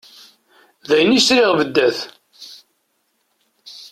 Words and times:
D 0.87 0.89
ayen 0.95 1.17
i 1.17 1.21
sriɣ 1.21 1.51
beddat. 1.59 1.99